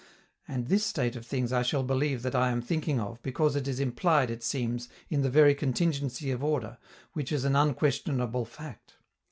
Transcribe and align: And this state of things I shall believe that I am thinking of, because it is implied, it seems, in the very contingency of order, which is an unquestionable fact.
And 0.47 0.65
this 0.65 0.83
state 0.83 1.15
of 1.15 1.27
things 1.27 1.53
I 1.53 1.61
shall 1.61 1.83
believe 1.83 2.23
that 2.23 2.33
I 2.33 2.49
am 2.49 2.59
thinking 2.59 2.99
of, 2.99 3.21
because 3.21 3.55
it 3.55 3.67
is 3.67 3.79
implied, 3.79 4.31
it 4.31 4.41
seems, 4.41 4.89
in 5.11 5.21
the 5.21 5.29
very 5.29 5.53
contingency 5.53 6.31
of 6.31 6.43
order, 6.43 6.79
which 7.13 7.31
is 7.31 7.45
an 7.45 7.55
unquestionable 7.55 8.45
fact. 8.45 8.95